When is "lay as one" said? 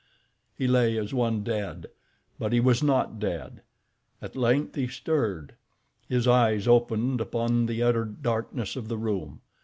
0.65-1.43